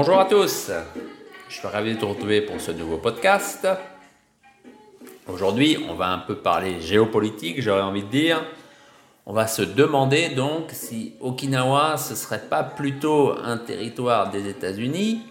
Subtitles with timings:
[0.00, 0.70] bonjour à tous,
[1.48, 3.66] je suis ravi de te retrouver pour ce nouveau podcast.
[5.26, 8.44] Aujourd'hui, on va un peu parler géopolitique, j'aurais envie de dire.
[9.26, 15.22] On va se demander donc si Okinawa ce serait pas plutôt un territoire des États-Unis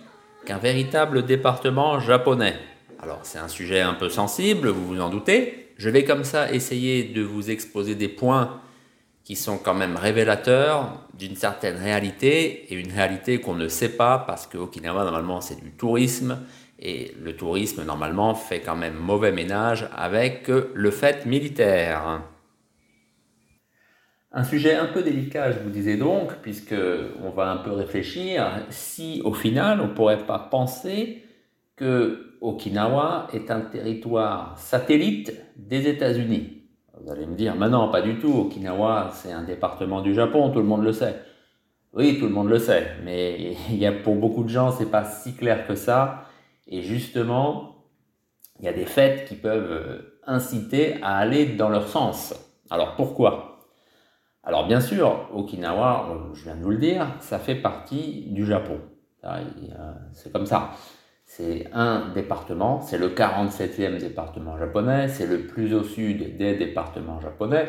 [0.46, 2.58] qu'un véritable département japonais.
[3.02, 5.70] Alors c'est un sujet un peu sensible, vous vous en doutez.
[5.78, 8.60] Je vais comme ça essayer de vous exposer des points
[9.28, 14.20] qui sont quand même révélateurs d'une certaine réalité et une réalité qu'on ne sait pas
[14.26, 16.40] parce que Okinawa normalement c'est du tourisme
[16.80, 22.22] et le tourisme normalement fait quand même mauvais ménage avec le fait militaire.
[24.32, 26.76] Un sujet un peu délicat, je vous disais donc, puisque
[27.22, 31.22] on va un peu réfléchir si au final on pourrait pas penser
[31.76, 36.57] que Okinawa est un territoire satellite des États-Unis.
[37.02, 38.34] Vous allez me dire, mais non, pas du tout.
[38.34, 41.22] Okinawa, c'est un département du Japon, tout le monde le sait.
[41.94, 44.90] Oui, tout le monde le sait, mais il y a, pour beaucoup de gens, c'est
[44.90, 46.26] pas si clair que ça.
[46.68, 47.76] Et justement,
[48.60, 52.34] il y a des faits qui peuvent euh, inciter à aller dans leur sens.
[52.70, 53.68] Alors pourquoi?
[54.44, 58.46] Alors bien sûr, Okinawa, euh, je viens de vous le dire, ça fait partie du
[58.46, 58.80] Japon.
[60.14, 60.72] C'est comme ça.
[61.38, 67.20] C'est un département, c'est le 47e département japonais, c'est le plus au sud des départements
[67.20, 67.68] japonais.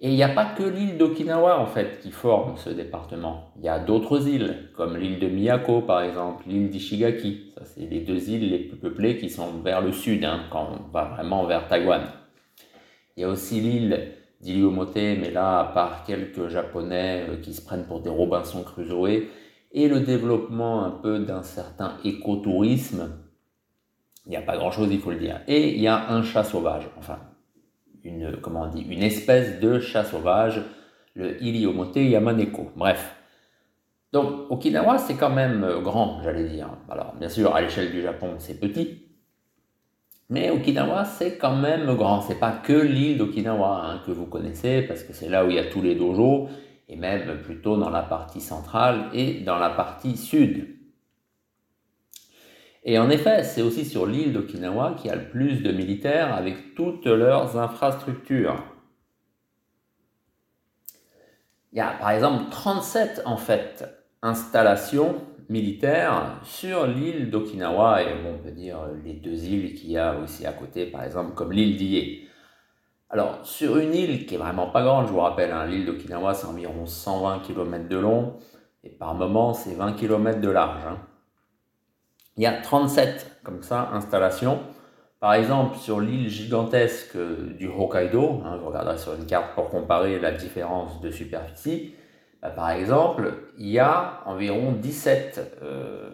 [0.00, 3.50] Et il n'y a pas que l'île d'Okinawa en fait qui forme ce département.
[3.56, 7.52] Il y a d'autres îles, comme l'île de Miyako par exemple, l'île d'Ishigaki.
[7.58, 10.68] Ça, c'est les deux îles les plus peuplées qui sont vers le sud, hein, quand
[10.78, 12.02] on va vraiment vers Taïwan.
[13.16, 17.60] Il y a aussi l'île d'Iliomote, mais là, à part quelques Japonais euh, qui se
[17.60, 19.24] prennent pour des Robinson Crusoe,
[19.72, 23.10] et le développement un peu d'un certain écotourisme.
[24.26, 25.40] Il n'y a pas grand-chose, il faut le dire.
[25.48, 27.18] Et il y a un chat sauvage, enfin,
[28.04, 30.62] une, comment une espèce de chat sauvage,
[31.14, 32.70] le Iliomote yamaneko.
[32.76, 33.16] Bref.
[34.12, 36.68] Donc, Okinawa, c'est quand même grand, j'allais dire.
[36.88, 39.02] Alors, bien sûr, à l'échelle du Japon, c'est petit.
[40.28, 42.20] Mais Okinawa, c'est quand même grand.
[42.20, 45.56] C'est pas que l'île d'Okinawa hein, que vous connaissez, parce que c'est là où il
[45.56, 46.48] y a tous les dojos
[46.90, 50.76] et même plutôt dans la partie centrale et dans la partie sud.
[52.82, 56.34] Et en effet, c'est aussi sur l'île d'Okinawa qu'il y a le plus de militaires
[56.34, 58.64] avec toutes leurs infrastructures.
[61.72, 63.84] Il y a par exemple 37 en fait
[64.22, 70.18] installations militaires sur l'île d'Okinawa et on peut dire les deux îles qu'il y a
[70.18, 72.29] aussi à côté, par exemple comme l'île d'Ie.
[73.12, 76.32] Alors, sur une île qui est vraiment pas grande, je vous rappelle, hein, l'île d'Okinawa,
[76.32, 78.36] c'est environ 120 km de long,
[78.84, 80.86] et par moment, c'est 20 km de large.
[80.88, 80.98] Hein.
[82.36, 84.60] Il y a 37, comme ça, installations.
[85.18, 87.16] Par exemple, sur l'île gigantesque
[87.58, 91.94] du Hokkaido, hein, vous regarderez sur une carte pour comparer la différence de superficie,
[92.40, 96.10] bah, par exemple, il y a environ 17 euh,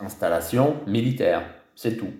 [0.00, 1.42] installations militaires.
[1.76, 2.12] C'est tout.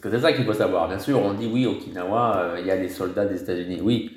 [0.00, 0.88] Parce que c'est ça qu'il faut savoir.
[0.88, 3.80] Bien sûr, on dit oui, Okinawa, euh, il y a des soldats des États-Unis.
[3.82, 4.16] Oui.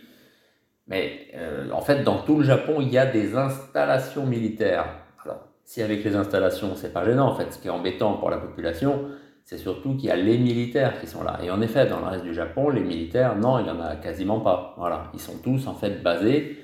[0.88, 4.86] Mais euh, en fait, dans tout le Japon, il y a des installations militaires.
[5.26, 8.30] Alors, si avec les installations, c'est pas gênant, en fait, ce qui est embêtant pour
[8.30, 9.10] la population,
[9.44, 11.40] c'est surtout qu'il y a les militaires qui sont là.
[11.44, 13.98] Et en effet, dans le reste du Japon, les militaires, non, il n'y en a
[13.98, 14.76] quasiment pas.
[14.78, 15.12] Voilà.
[15.14, 16.60] Ils sont tous, en fait, basés,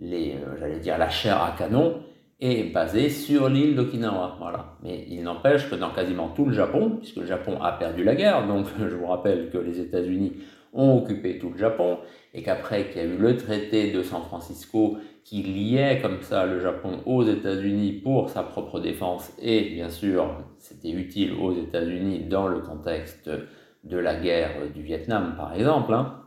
[0.00, 2.02] les, euh, j'allais dire, la chair à canon,
[2.40, 4.36] est basé sur l'île d'Okinawa.
[4.38, 4.76] Voilà.
[4.82, 8.14] Mais il n'empêche que dans quasiment tout le Japon, puisque le Japon a perdu la
[8.14, 10.32] guerre, donc je vous rappelle que les États-Unis
[10.72, 11.98] ont occupé tout le Japon,
[12.32, 16.44] et qu'après qu'il y a eu le traité de San Francisco qui liait comme ça
[16.46, 22.24] le Japon aux États-Unis pour sa propre défense, et bien sûr c'était utile aux États-Unis
[22.28, 23.30] dans le contexte
[23.84, 26.23] de la guerre du Vietnam par exemple, hein,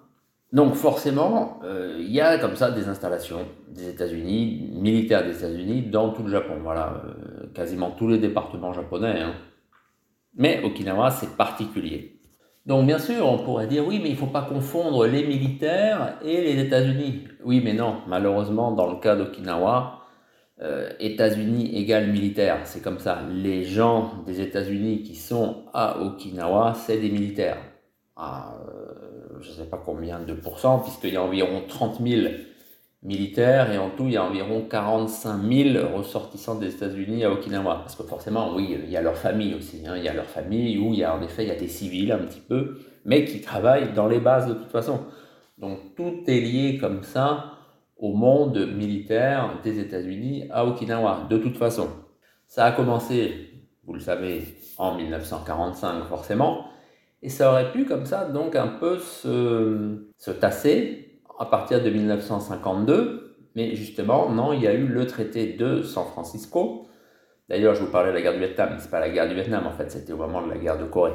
[0.54, 5.84] donc forcément, euh, il y a comme ça des installations des États-Unis, militaires des États-Unis,
[5.84, 6.56] dans tout le Japon.
[6.64, 9.20] Voilà, euh, quasiment tous les départements japonais.
[9.22, 9.34] Hein.
[10.36, 12.22] Mais Okinawa, c'est particulier.
[12.66, 16.18] Donc bien sûr, on pourrait dire oui, mais il ne faut pas confondre les militaires
[16.24, 17.26] et les États-Unis.
[17.44, 20.02] Oui, mais non, malheureusement, dans le cas d'Okinawa,
[20.62, 22.62] euh, États-Unis égale militaire.
[22.64, 23.22] C'est comme ça.
[23.32, 27.58] Les gens des États-Unis qui sont à Okinawa, c'est des militaires.
[28.20, 28.56] Ah,
[29.40, 32.32] je ne sais pas combien de pourcents, puisqu'il y a environ 30 000
[33.04, 37.76] militaires et en tout il y a environ 45 000 ressortissants des États-Unis à Okinawa.
[37.76, 39.84] Parce que forcément, oui, il y a leur famille aussi.
[39.86, 39.98] Hein.
[39.98, 41.68] il y a leur famille où il y a en effet il y a des
[41.68, 45.00] civils un petit peu, mais qui travaillent dans les bases de toute façon.
[45.60, 47.54] Donc tout est lié comme ça
[47.98, 51.88] au monde militaire des États-Unis à Okinawa, de toute façon.
[52.48, 53.52] Ça a commencé,
[53.86, 54.44] vous le savez,
[54.78, 56.66] en 1945 forcément,
[57.28, 61.90] et ça aurait pu comme ça donc un peu se, se tasser à partir de
[61.90, 63.36] 1952.
[63.54, 66.88] Mais justement, non, il y a eu le traité de San Francisco
[67.50, 69.36] D'ailleurs, je vous parlais de la guerre du Vietnam, mais ce pas la guerre du
[69.36, 71.12] Vietnam en fait, c'était au moment de la guerre de Corée.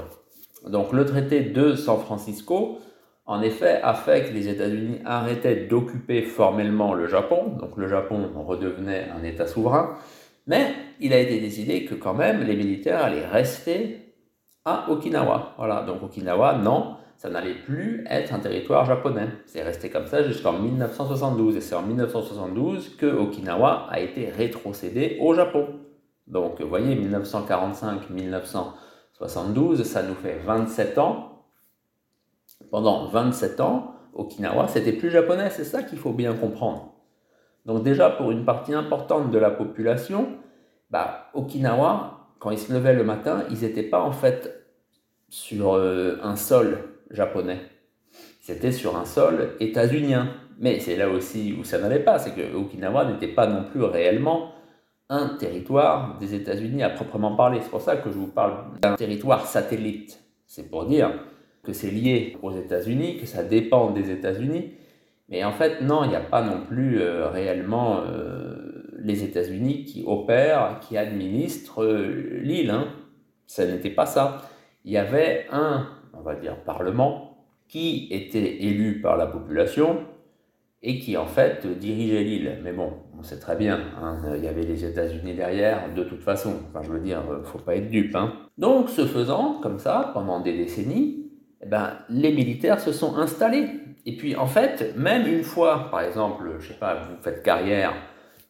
[0.66, 2.78] Donc le traité de San Francisco,
[3.24, 8.30] en effet, a fait que les États-Unis arrêtaient d'occuper formellement le Japon, donc le Japon
[8.46, 9.96] redevenait un État souverain,
[10.46, 14.11] mais il a été décidé que quand même les militaires allaient rester
[14.64, 15.54] à Okinawa.
[15.56, 19.26] Voilà, donc Okinawa, non, ça n'allait plus être un territoire japonais.
[19.46, 25.18] C'est resté comme ça jusqu'en 1972, et c'est en 1972 que Okinawa a été rétrocédé
[25.20, 25.66] au Japon.
[26.26, 31.28] Donc, vous voyez, 1945-1972, ça nous fait 27 ans.
[32.70, 36.94] Pendant 27 ans, Okinawa, c'était plus japonais, c'est ça qu'il faut bien comprendre.
[37.64, 40.28] Donc déjà, pour une partie importante de la population,
[40.90, 44.66] bah, Okinawa, quand ils se levaient le matin, ils n'étaient pas en fait
[45.28, 46.78] sur euh, un sol
[47.12, 47.60] japonais.
[48.40, 50.28] C'était sur un sol états-unien.
[50.58, 53.84] Mais c'est là aussi où ça n'allait pas, c'est que Okinawa n'était pas non plus
[53.84, 54.50] réellement
[55.08, 57.60] un territoire des États-Unis à proprement parler.
[57.62, 60.18] C'est pour ça que je vous parle d'un territoire satellite.
[60.44, 61.12] C'est pour dire
[61.62, 64.72] que c'est lié aux États-Unis, que ça dépend des États-Unis.
[65.28, 68.71] Mais en fait, non, il n'y a pas non plus euh, réellement euh,
[69.02, 72.70] les États-Unis qui opèrent, qui administrent euh, l'île.
[72.70, 72.88] Hein.
[73.46, 74.42] Ça n'était pas ça.
[74.84, 80.00] Il y avait un, on va dire, parlement qui était élu par la population
[80.82, 82.58] et qui en fait dirigeait l'île.
[82.62, 86.22] Mais bon, on sait très bien, hein, il y avait les États-Unis derrière, de toute
[86.22, 86.56] façon.
[86.68, 88.16] Enfin, je veux dire, faut pas être dupe.
[88.16, 88.32] Hein.
[88.58, 91.30] Donc, ce faisant, comme ça, pendant des décennies,
[91.62, 93.68] eh ben, les militaires se sont installés.
[94.04, 97.94] Et puis, en fait, même une fois, par exemple, je sais pas, vous faites carrière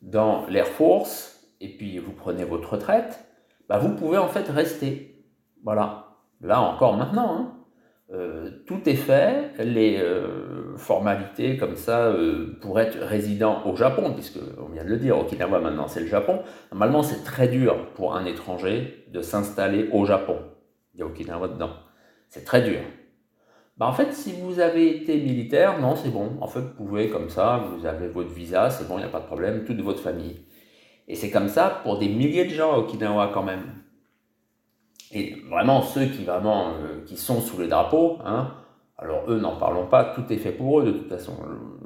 [0.02, 3.24] dans l'Air Force, et puis vous prenez votre retraite,
[3.68, 5.24] bah, vous pouvez en fait rester.
[5.64, 6.08] Voilà.
[6.40, 7.58] Là encore maintenant, hein.
[8.12, 14.12] Euh, tout est fait, les euh, formalités comme ça euh, pour être résident au Japon,
[14.12, 16.42] puisque on vient de le dire, Okinawa maintenant c'est le Japon.
[16.72, 20.36] Normalement c'est très dur pour un étranger de s'installer au Japon.
[20.92, 21.70] Il y a Okinawa dedans.
[22.28, 22.80] C'est très dur.
[23.78, 26.36] Bah, en fait, si vous avez été militaire, non, c'est bon.
[26.40, 29.10] En fait, vous pouvez comme ça, vous avez votre visa, c'est bon, il n'y a
[29.10, 30.44] pas de problème, toute votre famille.
[31.08, 33.82] Et c'est comme ça pour des milliers de gens à Okinawa quand même.
[35.10, 38.54] Et vraiment, ceux qui, vraiment, euh, qui sont sous le drapeau, hein,
[38.98, 41.36] alors eux, n'en parlons pas, tout est fait pour eux de toute façon.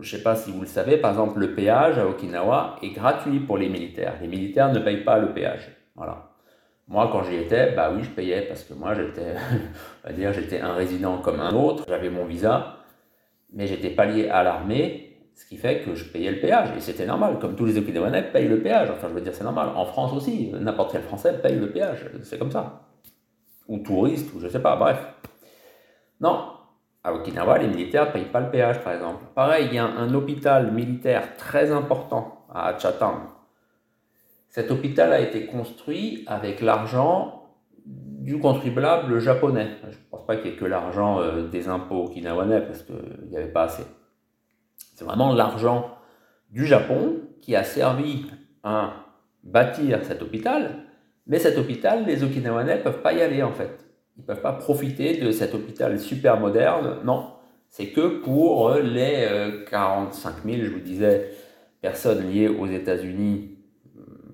[0.00, 2.90] Je ne sais pas si vous le savez, par exemple, le péage à Okinawa est
[2.90, 4.18] gratuit pour les militaires.
[4.20, 5.74] Les militaires ne payent pas le péage.
[5.94, 6.35] Voilà.
[6.88, 9.34] Moi, quand j'y étais, bah oui, je payais parce que moi, j'étais,
[10.04, 11.84] on va dire, j'étais un résident comme un autre.
[11.88, 12.76] J'avais mon visa,
[13.52, 16.68] mais j'étais pas lié à l'armée, ce qui fait que je payais le péage.
[16.76, 18.90] Et c'était normal, comme tous les Okinawanais payent le péage.
[18.90, 19.70] Enfin, je veux dire, c'est normal.
[19.74, 22.06] En France aussi, n'importe quel Français paye le péage.
[22.22, 22.86] C'est comme ça
[23.68, 24.98] ou touristes, ou je sais pas, bref.
[26.20, 26.52] Non,
[27.02, 29.24] à Okinawa, les militaires ne payent pas le péage, par exemple.
[29.34, 33.35] Pareil, il y a un hôpital militaire très important à Achatang.
[34.56, 37.42] Cet hôpital a été construit avec l'argent
[37.84, 39.68] du contribuable japonais.
[39.82, 43.28] Je ne pense pas qu'il y ait que l'argent euh, des impôts okinawanais, parce qu'il
[43.28, 43.84] n'y avait pas assez.
[44.94, 45.90] C'est vraiment l'argent
[46.50, 48.24] du Japon qui a servi
[48.62, 48.94] à
[49.44, 50.86] bâtir cet hôpital
[51.26, 53.84] mais cet hôpital, les Okinawanais ne peuvent pas y aller en fait.
[54.16, 57.00] Ils ne peuvent pas profiter de cet hôpital super moderne.
[57.04, 57.32] Non,
[57.68, 59.26] c'est que pour les
[59.68, 61.32] 45 euh, 000, je vous disais,
[61.82, 63.55] personnes liées aux États-Unis,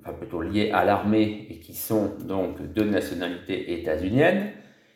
[0.03, 4.51] enfin plutôt liées à l'armée et qui sont donc de nationalité états-unienne.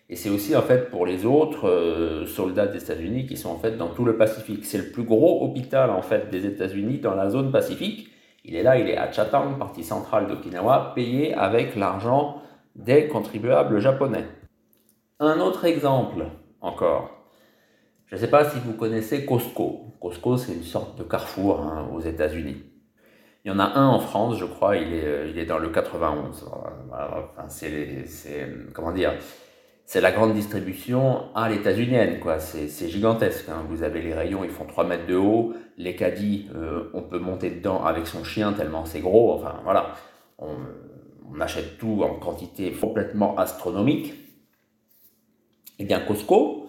[0.08, 3.58] Et c'est aussi en fait pour les autres euh, soldats des États-Unis qui sont en
[3.58, 4.64] fait dans tout le Pacifique.
[4.64, 8.08] C'est le plus gros hôpital en fait des États-Unis dans la zone Pacifique.
[8.44, 12.40] Il est là, il est à Chatang, partie centrale d'Okinawa, payé avec l'argent
[12.76, 14.24] des contribuables japonais.
[15.18, 16.26] Un autre exemple
[16.60, 17.10] encore.
[18.06, 19.94] Je ne sais pas si vous connaissez Costco.
[20.00, 22.62] Costco, c'est une sorte de carrefour hein, aux États-Unis.
[23.46, 25.58] Il y en a un en France, je crois, il est, euh, il est dans
[25.58, 26.50] le 91.
[26.90, 29.12] Enfin, c'est, comment dire,
[29.84, 32.40] c'est la grande distribution à l'états-unienne, quoi.
[32.40, 33.48] C'est gigantesque.
[33.48, 33.64] Hein.
[33.68, 35.54] Vous avez les rayons, ils font 3 mètres de haut.
[35.78, 39.34] Les caddies, euh, on peut monter dedans avec son chien tellement c'est gros.
[39.34, 39.94] Enfin, voilà.
[40.38, 40.56] On,
[41.38, 44.06] achète tout en quantité complètement astronomique.
[45.78, 46.65] Et eh bien, Costco,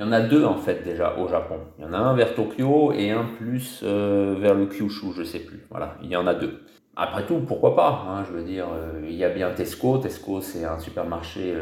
[0.00, 1.58] il y en a deux en fait déjà au Japon.
[1.78, 5.22] Il y en a un vers Tokyo et un plus euh, vers le Kyushu, je
[5.22, 5.66] sais plus.
[5.68, 6.62] Voilà, il y en a deux.
[6.96, 9.98] Après tout, pourquoi pas hein, Je veux dire, euh, il y a bien Tesco.
[9.98, 11.54] Tesco, c'est un supermarché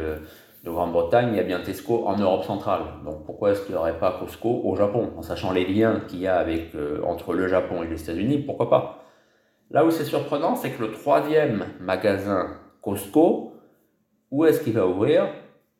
[0.63, 2.83] de Grande-Bretagne, il y a bien Tesco en Europe centrale.
[3.03, 5.11] Donc pourquoi est-ce qu'il n'y aurait pas Costco au Japon?
[5.17, 8.69] En sachant les liens qu'il y a euh, entre le Japon et les États-Unis, pourquoi
[8.69, 9.03] pas?
[9.69, 12.47] Là où c'est surprenant, c'est que le troisième magasin
[12.81, 13.53] Costco,
[14.31, 15.27] où est-ce qu'il va ouvrir?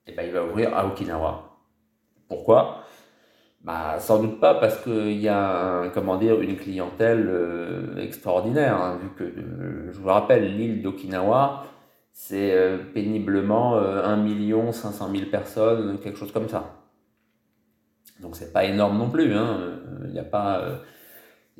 [0.07, 1.48] Eh bien, il va ouvrir à Okinawa.
[2.29, 2.83] Pourquoi?
[3.61, 5.91] Bah, sans doute pas parce qu'il y a
[6.41, 11.65] une clientèle euh, extraordinaire, hein, vu que, euh, je vous rappelle, l'île d'Okinawa,
[12.13, 16.75] c'est euh, péniblement 1 500 000 personnes, quelque chose comme ça.
[18.21, 19.57] Donc c'est pas énorme non plus, hein.
[20.05, 20.61] il n'y a, pas,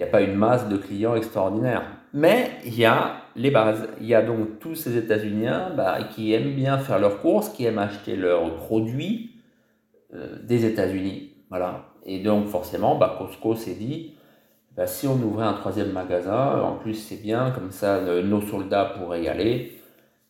[0.02, 1.84] a pas une masse de clients extraordinaire.
[2.14, 3.88] Mais il y a les bases.
[4.02, 7.66] Il y a donc tous ces États-Unis bah, qui aiment bien faire leurs courses, qui
[7.66, 9.39] aiment acheter leurs produits
[10.12, 11.36] des États-Unis.
[11.50, 11.86] Voilà.
[12.06, 14.16] Et donc forcément, bah, Costco s'est dit,
[14.76, 18.86] bah, si on ouvrait un troisième magasin, en plus c'est bien, comme ça nos soldats
[18.98, 19.80] pourraient y aller.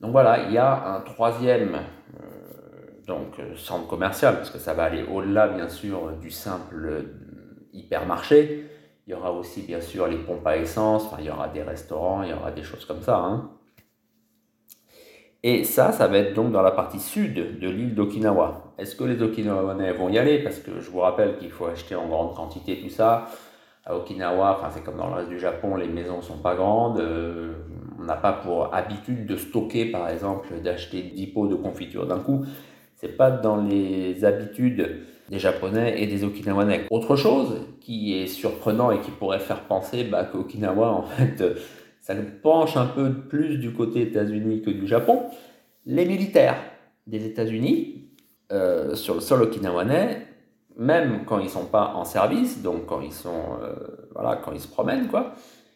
[0.01, 4.73] Donc voilà, il y a un troisième euh, donc, euh, centre commercial, parce que ça
[4.73, 7.01] va aller au-delà bien sûr du simple euh,
[7.73, 8.65] hypermarché.
[9.07, 12.23] Il y aura aussi bien sûr les pompes à essence, il y aura des restaurants,
[12.23, 13.17] il y aura des choses comme ça.
[13.17, 13.51] Hein.
[15.41, 18.73] Et ça, ça va être donc dans la partie sud de l'île d'Okinawa.
[18.77, 20.39] Est-ce que les Okinawanais vont y aller?
[20.39, 23.29] Parce que je vous rappelle qu'il faut acheter en grande quantité tout ça
[23.85, 26.99] à Okinawa, enfin c'est comme dans le reste du Japon, les maisons sont pas grandes.
[26.99, 27.53] Euh,
[27.99, 32.19] on n'a pas pour habitude de stocker, par exemple, d'acheter 10 pots de confiture d'un
[32.19, 32.45] coup.
[32.95, 36.85] C'est pas dans les habitudes des Japonais et des Okinawanais.
[36.91, 41.43] Autre chose qui est surprenant et qui pourrait faire penser bah, qu'Okinawa, en fait,
[42.09, 45.25] ça penche un peu plus du côté États-Unis que du Japon.
[45.85, 46.57] Les militaires
[47.05, 48.09] des États-Unis,
[48.51, 50.25] euh, sur le sol okinawanais,
[50.75, 53.75] même quand ils ne sont pas en service, donc quand ils, sont, euh,
[54.15, 55.33] voilà, quand ils se promènent, quoi,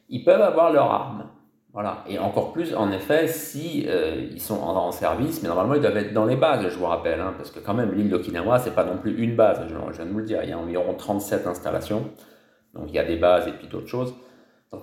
[0.09, 1.25] ils peuvent avoir leurs armes.
[1.71, 2.03] Voilà.
[2.07, 5.97] Et encore plus, en effet, si euh, ils sont en, service, mais normalement ils doivent
[5.97, 8.73] être dans les bases, je vous rappelle, hein, parce que quand même l'île d'Okinawa, c'est
[8.73, 10.95] pas non plus une base, je, viens de vous le dire, il y a environ
[10.95, 12.05] 37 installations,
[12.73, 14.15] donc il y a des bases et puis d'autres choses.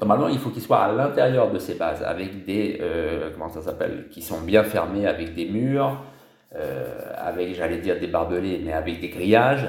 [0.00, 3.62] Normalement, il faut qu'ils soient à l'intérieur de ces bases, avec des, euh, comment ça
[3.62, 6.02] s'appelle, qui sont bien fermés avec des murs,
[7.16, 9.68] avec, j'allais dire des barbelés, mais avec des grillages,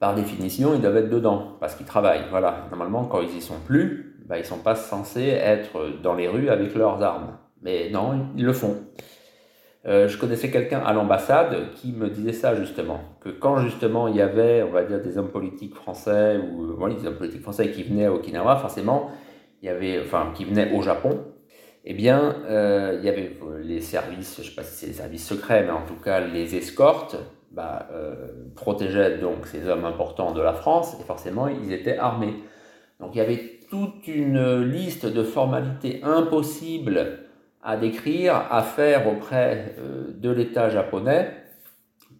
[0.00, 2.24] par définition, ils doivent être dedans parce qu'ils travaillent.
[2.30, 2.66] Voilà.
[2.70, 6.26] Normalement, quand ils y sont plus, bah, ils ne sont pas censés être dans les
[6.26, 7.36] rues avec leurs armes.
[7.62, 8.76] Mais non, ils le font.
[9.86, 14.16] Euh, je connaissais quelqu'un à l'ambassade qui me disait ça justement, que quand justement il
[14.16, 17.82] y avait, on va dire, des hommes politiques français ou des hommes politiques français qui
[17.82, 19.10] venaient à Okinawa, forcément,
[19.62, 21.24] il y avait, enfin, qui venaient au Japon,
[21.84, 24.92] eh bien, euh, il y avait les services, je ne sais pas si c'est les
[24.92, 27.16] services secrets, mais en tout cas les escortes
[27.52, 28.14] bah, euh,
[28.54, 32.34] protégeaient donc ces hommes importants de la France et forcément ils étaient armés.
[33.00, 37.20] Donc il y avait toute une liste de formalités impossibles
[37.62, 41.30] à décrire, à faire auprès euh, de l'État japonais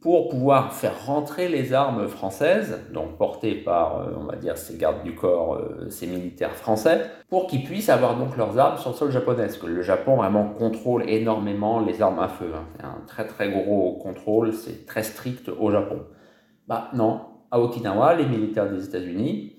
[0.00, 4.78] pour pouvoir faire rentrer les armes françaises, donc portées par, euh, on va dire, ces
[4.78, 8.90] gardes du corps, euh, ces militaires français, pour qu'ils puissent avoir donc leurs armes sur
[8.90, 9.42] le sol japonais.
[9.42, 12.50] Parce que le Japon vraiment contrôle énormément les armes à feu.
[12.54, 12.64] Hein.
[12.76, 16.00] C'est un très très gros contrôle, c'est très strict au Japon.
[16.66, 19.57] Bah non, à Okinawa, les militaires des États-Unis,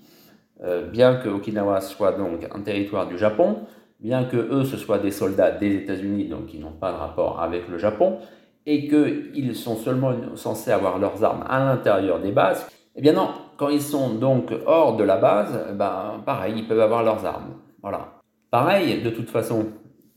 [0.64, 3.58] euh, bien que Okinawa soit donc un territoire du Japon,
[4.00, 7.40] bien que eux ce soient des soldats des États-Unis, donc qui n'ont pas de rapport
[7.40, 8.18] avec le Japon,
[8.66, 13.28] et qu'ils sont seulement censés avoir leurs armes à l'intérieur des bases, eh bien non,
[13.56, 17.54] quand ils sont donc hors de la base, ben, pareil, ils peuvent avoir leurs armes.
[17.82, 18.20] Voilà.
[18.50, 19.66] Pareil, de toute façon,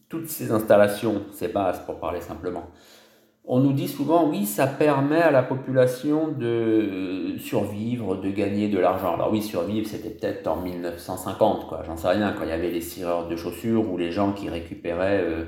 [0.09, 2.65] toutes ces installations, ces bases pour parler simplement,
[3.47, 8.79] on nous dit souvent, oui, ça permet à la population de survivre, de gagner de
[8.79, 9.13] l'argent.
[9.13, 12.71] Alors oui, survivre, c'était peut-être en 1950, quoi, j'en sais rien, quand il y avait
[12.71, 15.43] les cireurs de chaussures ou les gens qui récupéraient euh,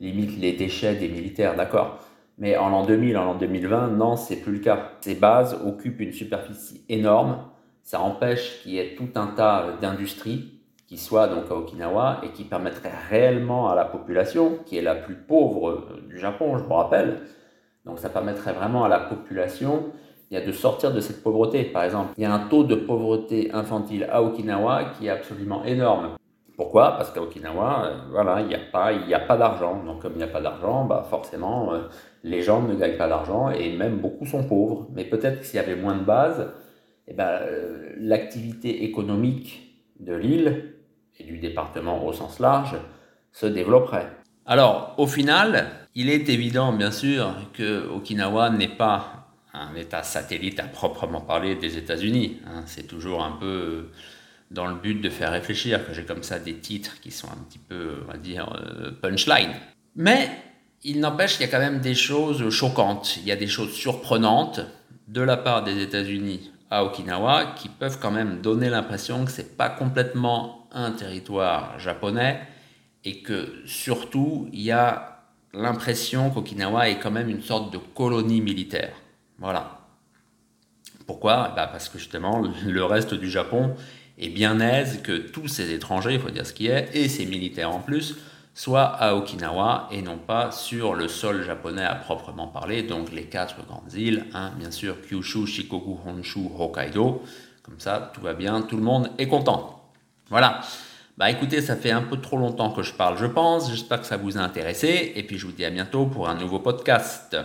[0.00, 1.98] limite les déchets des militaires, d'accord
[2.38, 4.92] mais en l'an 2000, en l'an 2020, non, c'est plus le cas.
[5.00, 7.44] Ces bases occupent une superficie énorme.
[7.82, 12.28] Ça empêche qu'il y ait tout un tas d'industries qui soient donc à Okinawa et
[12.28, 16.74] qui permettraient réellement à la population, qui est la plus pauvre du Japon, je vous
[16.74, 17.20] rappelle,
[17.86, 19.84] donc ça permettrait vraiment à la population
[20.30, 21.64] de sortir de cette pauvreté.
[21.64, 25.64] Par exemple, il y a un taux de pauvreté infantile à Okinawa qui est absolument
[25.64, 26.10] énorme.
[26.62, 26.96] Pourquoi?
[26.96, 28.92] Parce qu'à Okinawa, euh, voilà, il n'y a pas,
[29.26, 29.82] pas d'argent.
[29.84, 31.88] Donc comme il n'y a pas d'argent, bah forcément, euh,
[32.22, 34.86] les gens ne gagnent pas d'argent et même beaucoup sont pauvres.
[34.94, 36.52] Mais peut-être que s'il y avait moins de bases,
[37.08, 40.74] eh ben, euh, l'activité économique de l'île
[41.18, 42.76] et du département au sens large
[43.32, 44.06] se développerait.
[44.46, 45.66] Alors, au final,
[45.96, 51.56] il est évident, bien sûr, que Okinawa n'est pas un État satellite à proprement parler
[51.56, 52.38] des États-Unis.
[52.46, 52.62] Hein.
[52.66, 53.88] C'est toujours un peu
[54.52, 57.42] dans le but de faire réfléchir que j'ai comme ça des titres qui sont un
[57.48, 59.52] petit peu, on va dire, euh, punchline.
[59.96, 60.30] Mais
[60.84, 63.72] il n'empêche qu'il y a quand même des choses choquantes, il y a des choses
[63.72, 64.60] surprenantes
[65.08, 69.56] de la part des États-Unis à Okinawa qui peuvent quand même donner l'impression que c'est
[69.56, 72.40] pas complètement un territoire japonais
[73.04, 78.40] et que surtout il y a l'impression qu'Okinawa est quand même une sorte de colonie
[78.40, 78.94] militaire.
[79.38, 79.80] Voilà.
[81.06, 81.52] Pourquoi?
[81.54, 83.74] Bah Parce que justement le reste du Japon
[84.24, 87.26] est bien aise que tous ces étrangers, il faut dire ce qui est, et ces
[87.26, 88.16] militaires en plus,
[88.54, 93.24] soit à Okinawa et non pas sur le sol japonais à proprement parler, donc les
[93.24, 97.22] quatre grandes îles, hein, bien sûr Kyushu, Shikoku, Honshu, Hokkaido.
[97.62, 99.82] Comme ça, tout va bien, tout le monde est content.
[100.28, 100.60] Voilà.
[101.16, 103.70] Bah écoutez, ça fait un peu trop longtemps que je parle, je pense.
[103.70, 105.12] J'espère que ça vous a intéressé.
[105.14, 107.36] Et puis je vous dis à bientôt pour un nouveau podcast.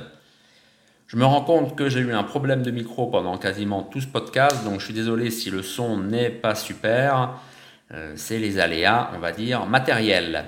[1.08, 4.08] Je me rends compte que j'ai eu un problème de micro pendant quasiment tout ce
[4.08, 7.40] podcast, donc je suis désolé si le son n'est pas super.
[7.94, 10.44] Euh, c'est les aléas, on va dire, matériels.